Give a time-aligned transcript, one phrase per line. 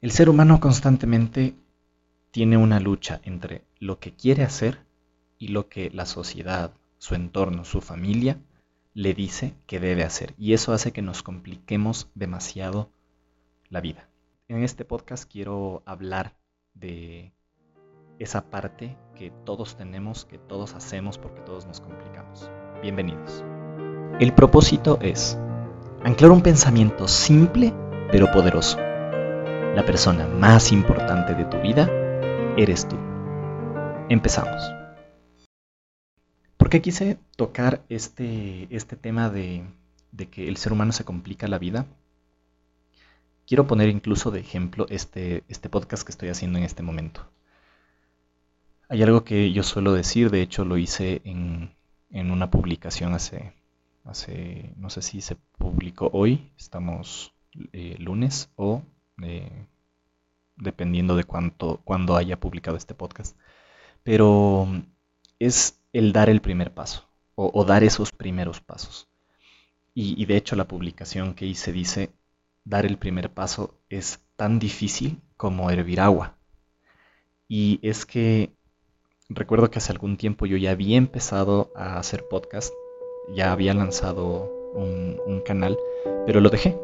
[0.00, 1.54] El ser humano constantemente
[2.30, 4.80] tiene una lucha entre lo que quiere hacer
[5.38, 8.38] y lo que la sociedad, su entorno, su familia
[8.94, 10.32] le dice que debe hacer.
[10.38, 12.88] Y eso hace que nos compliquemos demasiado
[13.68, 14.08] la vida.
[14.48, 16.34] En este podcast quiero hablar
[16.72, 17.34] de
[18.18, 22.50] esa parte que todos tenemos, que todos hacemos porque todos nos complicamos.
[22.80, 23.44] Bienvenidos.
[24.18, 25.38] El propósito es
[26.02, 27.74] anclar un pensamiento simple
[28.10, 28.78] pero poderoso
[29.74, 31.88] la persona más importante de tu vida
[32.56, 32.96] eres tú.
[34.08, 34.60] Empezamos.
[36.56, 39.64] ¿Por qué quise tocar este, este tema de,
[40.10, 41.86] de que el ser humano se complica la vida?
[43.46, 47.30] Quiero poner incluso de ejemplo este, este podcast que estoy haciendo en este momento.
[48.88, 51.76] Hay algo que yo suelo decir, de hecho lo hice en,
[52.10, 53.52] en una publicación hace,
[54.04, 57.34] hace, no sé si se publicó hoy, estamos
[57.72, 58.82] eh, lunes o
[60.56, 63.36] dependiendo de cuánto, cuándo haya publicado este podcast.
[64.02, 64.66] Pero
[65.38, 69.08] es el dar el primer paso o, dar esos primeros pasos.
[69.94, 72.10] Y, de hecho la publicación que hice dice,
[72.64, 76.36] dar el primer paso es tan difícil como hervir agua.
[77.48, 78.52] Y es que
[79.28, 82.72] recuerdo que hace algún tiempo yo ya había empezado a hacer podcast,
[83.34, 85.76] ya había lanzado un canal,
[86.26, 86.78] pero lo dejé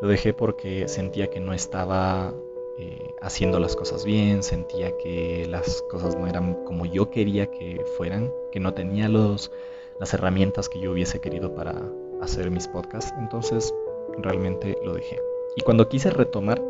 [0.00, 2.34] lo dejé porque sentía que no estaba
[2.78, 7.84] eh, haciendo las cosas bien, sentía que las cosas no eran como yo quería que
[7.96, 9.50] fueran, que no tenía los,
[9.98, 11.74] las herramientas que yo hubiese querido para
[12.20, 13.74] hacer mis podcasts, entonces
[14.18, 15.20] realmente lo dejé.
[15.56, 16.62] Y cuando quise retomar,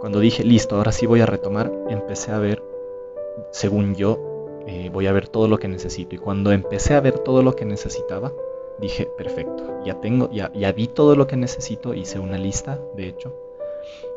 [0.00, 2.62] cuando dije, listo, ahora sí voy a retomar, empecé a ver,
[3.50, 4.18] según yo,
[4.66, 6.14] eh, voy a ver todo lo que necesito.
[6.14, 8.32] Y cuando empecé a ver todo lo que necesitaba,
[8.80, 13.34] dije, perfecto, ya tengo, ya, vi todo lo que necesito, hice una lista, de hecho,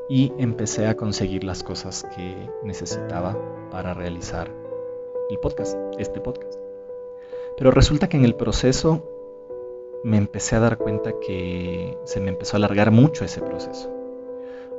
[0.09, 3.37] y empecé a conseguir las cosas que necesitaba
[3.71, 4.51] para realizar
[5.29, 6.59] el podcast, este podcast.
[7.57, 9.03] Pero resulta que en el proceso
[10.03, 13.89] me empecé a dar cuenta que se me empezó a alargar mucho ese proceso.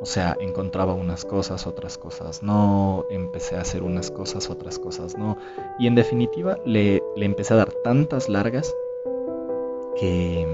[0.01, 5.17] O sea, encontraba unas cosas, otras cosas no, empecé a hacer unas cosas, otras cosas
[5.17, 5.39] no.
[5.79, 8.75] Y en definitiva le, le empecé a dar tantas largas
[9.95, 10.47] que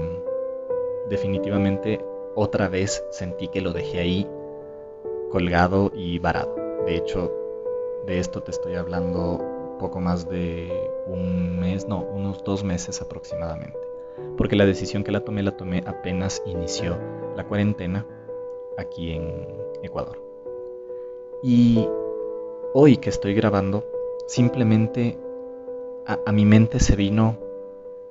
[1.09, 2.03] definitivamente
[2.35, 4.27] otra vez sentí que lo dejé ahí
[5.31, 6.55] colgado y varado.
[6.85, 7.31] De hecho,
[8.05, 10.69] de esto te estoy hablando poco más de
[11.07, 13.79] un mes, no, unos dos meses aproximadamente.
[14.37, 16.97] Porque la decisión que la tomé la tomé apenas inició
[17.35, 18.05] la cuarentena
[18.77, 19.47] aquí en
[19.81, 20.21] Ecuador.
[21.43, 21.87] Y
[22.73, 23.83] hoy que estoy grabando,
[24.27, 25.17] simplemente
[26.05, 27.37] a, a mi mente se vino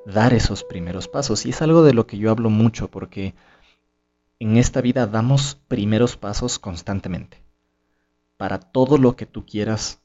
[0.04, 1.46] dar esos primeros pasos.
[1.46, 3.34] Y es algo de lo que yo hablo mucho porque
[4.38, 7.42] en esta vida damos primeros pasos constantemente.
[8.36, 10.00] Para todo lo que tú quieras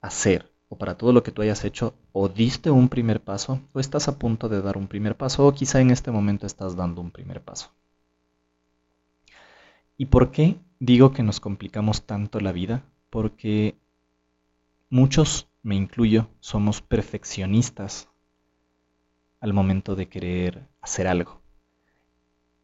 [0.00, 3.78] hacer o para todo lo que tú hayas hecho, o diste un primer paso o
[3.78, 7.00] estás a punto de dar un primer paso o quizá en este momento estás dando
[7.00, 7.70] un primer paso.
[9.96, 12.82] ¿Y por qué digo que nos complicamos tanto la vida?
[13.10, 13.76] Porque
[14.90, 18.08] muchos, me incluyo, somos perfeccionistas
[19.40, 21.42] al momento de querer hacer algo.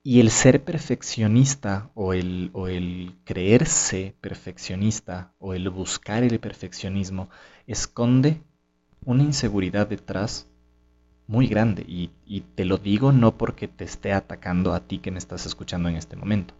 [0.04, 7.28] Y el ser perfeccionista o el, o el creerse perfeccionista o el buscar el perfeccionismo
[7.68, 8.42] esconde
[9.04, 10.48] una inseguridad detrás
[11.28, 11.84] muy grande.
[11.86, 15.46] Y, y, te lo digo no porque te esté atacando a ti que me estás
[15.46, 16.54] escuchando en este momento.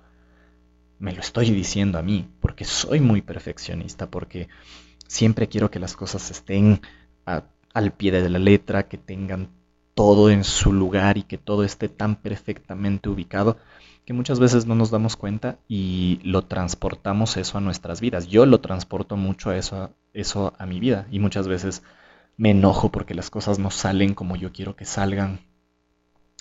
[1.00, 4.48] Me lo estoy diciendo a mí porque soy muy perfeccionista, porque
[5.08, 6.80] siempre quiero que las cosas estén
[7.24, 9.48] al pie de la letra, que tengan
[9.94, 13.58] todo en su lugar y que todo esté tan perfectamente ubicado
[14.04, 18.26] que muchas veces no nos damos cuenta y lo transportamos eso a nuestras vidas.
[18.26, 21.82] Yo lo transporto mucho eso, eso a mi vida y muchas veces
[22.36, 25.41] me enojo porque las cosas no salen como yo quiero que salgan.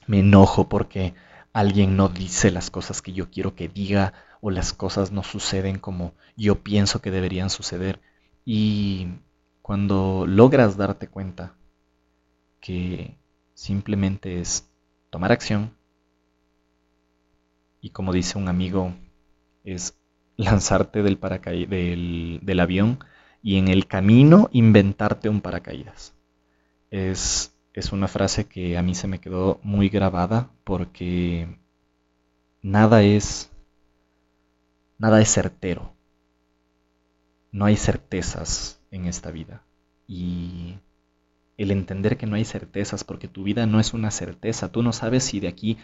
[0.07, 1.13] Me enojo porque
[1.53, 5.77] alguien no dice las cosas que yo quiero que diga o las cosas no suceden
[5.77, 7.99] como yo pienso que deberían suceder.
[8.43, 9.09] Y
[9.61, 11.55] cuando logras darte cuenta
[12.59, 13.20] que
[13.53, 14.69] Simplemente es
[15.09, 15.71] tomar acción
[17.81, 18.93] y como dice un amigo,
[19.63, 19.97] es
[20.37, 21.19] lanzarte del,
[21.67, 22.99] del, del avión
[23.41, 26.13] y en el camino inventarte un paracaídas.
[26.91, 31.57] Es, es una frase que a mí se me quedó muy grabada porque
[32.61, 33.49] nada es
[34.99, 35.93] nada es certero.
[37.51, 39.63] No hay certezas en esta vida.
[40.07, 40.77] Y
[41.57, 44.71] el entender que no hay certezas, porque tu vida no es una certeza.
[44.71, 45.77] Tú no sabes si de aquí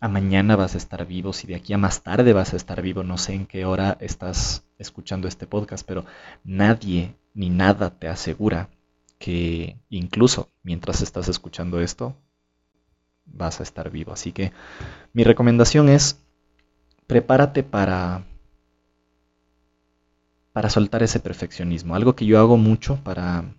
[0.00, 2.82] a mañana vas a estar vivo, si de aquí a más tarde vas a estar
[2.82, 3.02] vivo.
[3.02, 6.04] No sé en qué hora estás escuchando este podcast, pero
[6.44, 8.68] nadie ni nada te asegura
[9.18, 12.16] que incluso mientras estás escuchando esto,
[13.24, 14.12] vas a estar vivo.
[14.12, 14.52] Así que
[15.12, 16.20] mi recomendación es,
[17.06, 18.24] prepárate para
[20.52, 21.96] para soltar ese perfeccionismo.
[21.96, 23.56] Algo que yo hago mucho para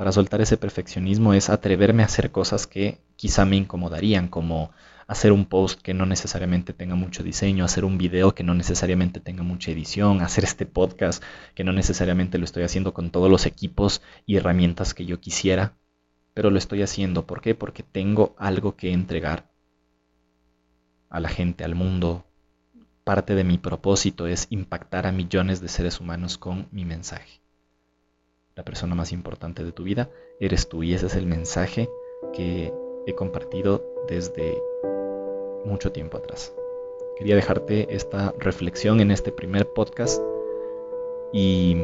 [0.00, 4.70] para soltar ese perfeccionismo es atreverme a hacer cosas que quizá me incomodarían, como
[5.06, 9.20] hacer un post que no necesariamente tenga mucho diseño, hacer un video que no necesariamente
[9.20, 11.22] tenga mucha edición, hacer este podcast
[11.54, 15.76] que no necesariamente lo estoy haciendo con todos los equipos y herramientas que yo quisiera,
[16.32, 17.26] pero lo estoy haciendo.
[17.26, 17.54] ¿Por qué?
[17.54, 19.52] Porque tengo algo que entregar
[21.10, 22.24] a la gente, al mundo.
[23.04, 27.39] Parte de mi propósito es impactar a millones de seres humanos con mi mensaje
[28.60, 31.88] la persona más importante de tu vida eres tú y ese es el mensaje
[32.34, 32.74] que
[33.06, 34.62] he compartido desde
[35.64, 36.52] mucho tiempo atrás.
[37.16, 40.22] Quería dejarte esta reflexión en este primer podcast
[41.32, 41.74] y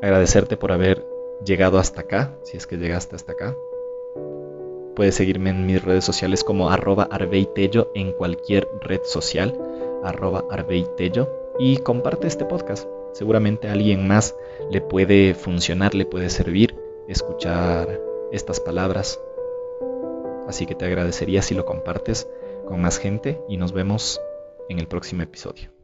[0.00, 1.04] agradecerte por haber
[1.44, 3.54] llegado hasta acá, si es que llegaste hasta acá.
[4.96, 7.10] Puedes seguirme en mis redes sociales como arroba
[7.94, 9.54] en cualquier red social,
[10.02, 10.46] arroba
[11.58, 12.88] y comparte este podcast.
[13.18, 14.36] Seguramente a alguien más
[14.70, 16.76] le puede funcionar, le puede servir
[17.08, 18.00] escuchar
[18.30, 19.18] estas palabras.
[20.46, 22.28] Así que te agradecería si lo compartes
[22.68, 24.20] con más gente y nos vemos
[24.68, 25.77] en el próximo episodio.